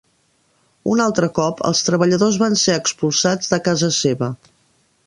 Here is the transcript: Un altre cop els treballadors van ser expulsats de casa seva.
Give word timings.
Un 0.93 1.03
altre 1.05 1.29
cop 1.35 1.61
els 1.71 1.83
treballadors 1.91 2.41
van 2.45 2.59
ser 2.63 2.79
expulsats 2.79 3.55
de 3.55 3.65
casa 3.71 3.93
seva. 4.01 4.33